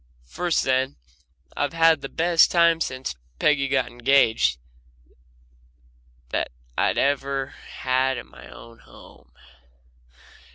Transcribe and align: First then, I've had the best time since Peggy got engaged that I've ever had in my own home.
First 0.25 0.63
then, 0.63 0.95
I've 1.55 1.73
had 1.73 2.01
the 2.01 2.09
best 2.09 2.49
time 2.49 2.81
since 2.81 3.13
Peggy 3.37 3.67
got 3.67 3.85
engaged 3.85 4.57
that 6.29 6.49
I've 6.75 6.97
ever 6.97 7.49
had 7.75 8.17
in 8.17 8.25
my 8.27 8.47
own 8.49 8.79
home. 8.79 9.31